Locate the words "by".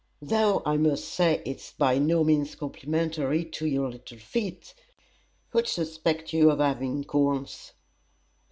1.73-1.99